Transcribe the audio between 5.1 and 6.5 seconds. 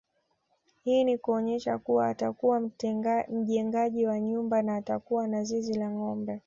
na zizi la ngombe